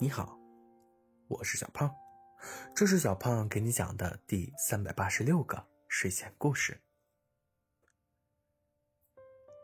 [0.00, 0.36] 你好，
[1.28, 1.94] 我是小胖，
[2.74, 6.80] 这是小胖给你讲的第三百八十六个睡前故事。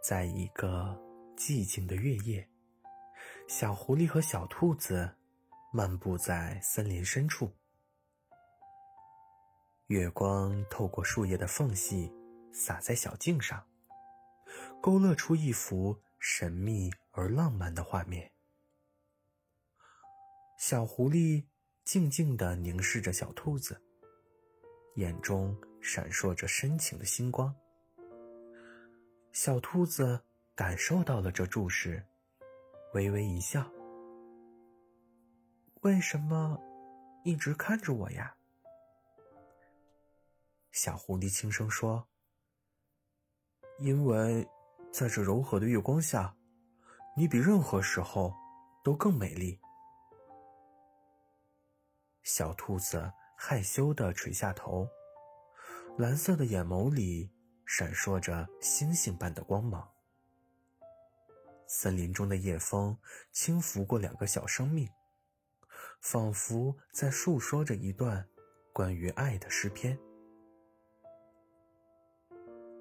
[0.00, 0.96] 在一个
[1.36, 2.48] 寂静的月夜，
[3.48, 5.16] 小狐狸和小兔子
[5.72, 7.52] 漫步在森林深处，
[9.88, 12.12] 月光透过树叶的缝隙
[12.52, 13.66] 洒在小径上，
[14.80, 18.30] 勾勒出一幅神秘而浪漫的画面。
[20.60, 21.42] 小狐狸
[21.86, 23.80] 静静地凝视着小兔子，
[24.96, 27.52] 眼中闪烁着深情的星光。
[29.32, 30.22] 小兔子
[30.54, 32.06] 感受到了这注视，
[32.92, 33.66] 微微一笑
[35.80, 36.60] ：“为什么
[37.24, 38.36] 一直看着我呀？”
[40.72, 42.06] 小狐狸轻声说
[43.80, 44.46] ：“因为
[44.92, 46.36] 在这柔和的月光下，
[47.16, 48.34] 你比任何时候
[48.84, 49.58] 都更美丽。”
[52.22, 54.86] 小兔子害羞的垂下头，
[55.96, 57.30] 蓝色的眼眸里
[57.64, 59.90] 闪烁着星星般的光芒。
[61.66, 62.96] 森林中的夜风
[63.32, 64.88] 轻拂过两个小生命，
[66.00, 68.28] 仿佛在诉说着一段
[68.72, 69.98] 关于爱的诗篇。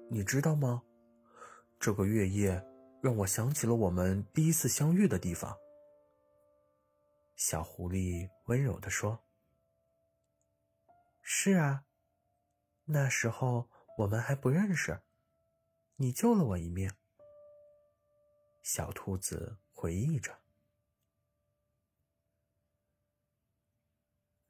[0.08, 0.82] 你知道吗？
[1.78, 2.62] 这个月夜
[3.00, 5.56] 让我想起了我们第一次相遇的地方。
[7.36, 9.18] 小狐狸温柔地说。
[11.32, 11.84] 是啊，
[12.86, 15.00] 那时候我们还不认识，
[15.94, 16.92] 你救了我一命。
[18.64, 20.36] 小兔子回忆着，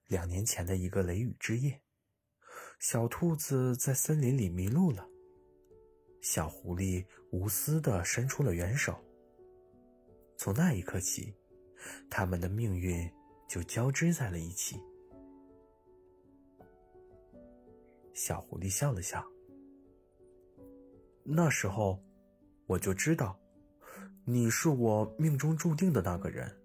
[0.06, 1.82] 两年前的一个雷雨之夜，
[2.78, 5.06] 小兔子在森林里迷路了，
[6.22, 8.98] 小狐狸无私的伸出了援手。
[10.38, 11.36] 从那一刻起，
[12.10, 13.12] 他们的命运
[13.46, 14.80] 就交织在了一起。
[18.12, 19.24] 小狐狸笑了笑。
[21.22, 22.02] 那时候，
[22.66, 23.38] 我就知道，
[24.24, 26.60] 你是我命中注定的那个人。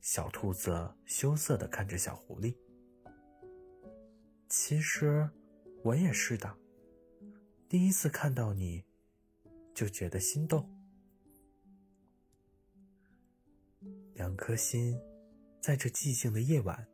[0.00, 2.56] 小兔子羞涩的看着小狐狸。
[4.48, 5.28] 其实，
[5.82, 6.56] 我也是的。
[7.68, 8.84] 第一次看到你，
[9.74, 10.68] 就觉得心动。
[14.14, 15.00] 两颗心，
[15.60, 16.86] 在这寂静的夜晚，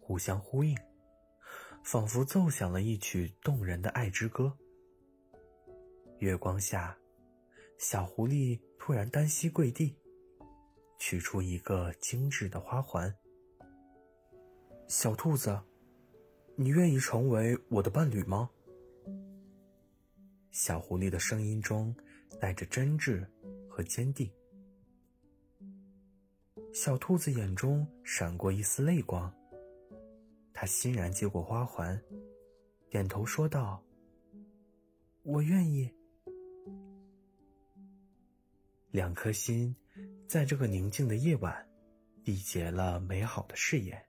[0.00, 0.76] 互相呼应。
[1.90, 4.52] 仿佛奏响了一曲动人的爱之歌。
[6.18, 6.94] 月光下，
[7.78, 9.96] 小狐狸突然单膝跪地，
[10.98, 13.10] 取出一个精致的花环。
[14.86, 15.58] 小兔子，
[16.56, 18.50] 你愿意成为我的伴侣吗？
[20.50, 21.96] 小狐狸的声音中
[22.38, 23.26] 带着真挚
[23.66, 24.30] 和坚定。
[26.74, 29.34] 小兔子眼中闪过一丝泪光。
[30.60, 32.02] 他欣然接过花环，
[32.90, 33.80] 点头说道
[35.22, 35.88] ：“我愿意。”
[38.90, 39.72] 两颗心
[40.26, 41.64] 在这个宁静的夜晚
[42.24, 44.04] 缔结了美好的誓言。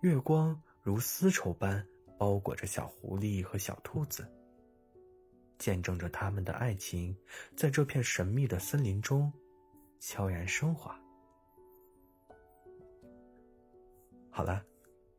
[0.00, 1.86] 月光如丝绸般
[2.16, 4.26] 包裹着小狐狸和小兔子，
[5.58, 7.14] 见证着他们的爱情
[7.54, 9.30] 在这片神秘的森林中
[10.00, 10.98] 悄然升华。
[14.30, 14.64] 好了。